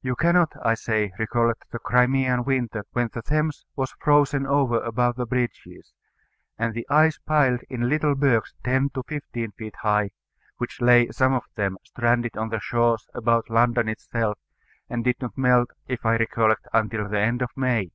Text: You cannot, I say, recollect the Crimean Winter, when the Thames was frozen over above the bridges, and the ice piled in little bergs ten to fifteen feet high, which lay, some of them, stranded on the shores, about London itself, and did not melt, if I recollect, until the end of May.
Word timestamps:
You 0.00 0.16
cannot, 0.16 0.54
I 0.64 0.74
say, 0.74 1.12
recollect 1.20 1.70
the 1.70 1.78
Crimean 1.78 2.42
Winter, 2.42 2.84
when 2.94 3.10
the 3.12 3.22
Thames 3.22 3.64
was 3.76 3.94
frozen 4.00 4.44
over 4.44 4.80
above 4.82 5.14
the 5.14 5.24
bridges, 5.24 5.92
and 6.58 6.74
the 6.74 6.84
ice 6.90 7.18
piled 7.18 7.60
in 7.70 7.88
little 7.88 8.16
bergs 8.16 8.54
ten 8.64 8.90
to 8.94 9.04
fifteen 9.06 9.52
feet 9.52 9.76
high, 9.82 10.10
which 10.56 10.80
lay, 10.80 11.08
some 11.12 11.32
of 11.32 11.44
them, 11.54 11.78
stranded 11.84 12.36
on 12.36 12.48
the 12.48 12.58
shores, 12.58 13.06
about 13.14 13.48
London 13.50 13.88
itself, 13.88 14.36
and 14.90 15.04
did 15.04 15.20
not 15.20 15.38
melt, 15.38 15.70
if 15.86 16.04
I 16.04 16.16
recollect, 16.16 16.66
until 16.72 17.08
the 17.08 17.20
end 17.20 17.40
of 17.40 17.50
May. 17.56 17.92